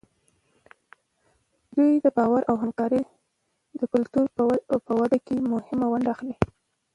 [1.75, 3.03] دوی د باور او همکارۍ
[3.79, 4.25] د کلتور
[4.87, 6.35] په وده کې مهمه ونډه اخلي.